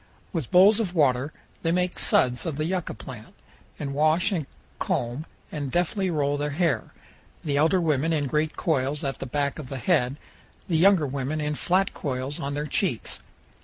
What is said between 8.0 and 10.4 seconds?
in great coils at the back of the head,